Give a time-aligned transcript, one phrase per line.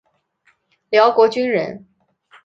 [0.89, 1.87] 辽国军人。